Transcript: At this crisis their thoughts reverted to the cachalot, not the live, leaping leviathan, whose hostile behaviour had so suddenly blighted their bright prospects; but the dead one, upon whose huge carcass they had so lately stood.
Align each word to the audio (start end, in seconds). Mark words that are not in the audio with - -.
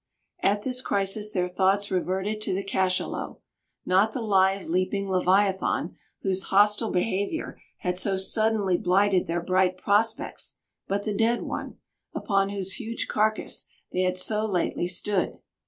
At 0.41 0.63
this 0.63 0.81
crisis 0.81 1.31
their 1.31 1.47
thoughts 1.47 1.91
reverted 1.91 2.41
to 2.41 2.55
the 2.55 2.63
cachalot, 2.63 3.37
not 3.85 4.13
the 4.13 4.21
live, 4.23 4.67
leaping 4.67 5.07
leviathan, 5.07 5.95
whose 6.23 6.45
hostile 6.45 6.89
behaviour 6.89 7.61
had 7.81 7.99
so 7.99 8.17
suddenly 8.17 8.79
blighted 8.79 9.27
their 9.27 9.43
bright 9.43 9.77
prospects; 9.77 10.55
but 10.87 11.03
the 11.03 11.13
dead 11.13 11.43
one, 11.43 11.77
upon 12.15 12.49
whose 12.49 12.71
huge 12.79 13.07
carcass 13.07 13.67
they 13.91 14.01
had 14.01 14.17
so 14.17 14.43
lately 14.43 14.87
stood. 14.87 15.37